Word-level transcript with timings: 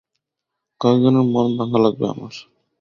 কয়েকজনের 0.81 1.25
মন 1.33 1.47
ভাঙা 1.57 1.79
লাগবে 1.83 2.05
আমার! 2.13 2.33